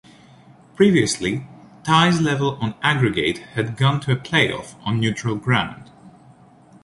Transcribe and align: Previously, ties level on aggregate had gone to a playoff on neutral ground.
Previously, 0.75 1.45
ties 1.83 2.19
level 2.21 2.57
on 2.59 2.73
aggregate 2.81 3.37
had 3.53 3.77
gone 3.77 3.99
to 3.99 4.11
a 4.11 4.15
playoff 4.15 4.73
on 4.83 4.99
neutral 4.99 5.35
ground. 5.35 5.91